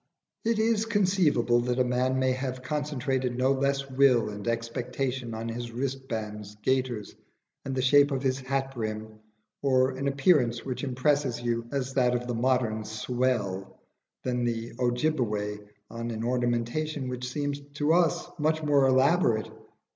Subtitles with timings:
[0.43, 5.47] It is conceivable that a man may have concentrated no less will and expectation on
[5.47, 7.15] his wristbands, gaiters,
[7.63, 9.19] and the shape of his hat brim,
[9.61, 13.79] or an appearance which impresses you as that of the modern "swell,"
[14.23, 15.59] than the Ojibbeway
[15.91, 19.51] on an ornamentation which seems to us much more elaborate.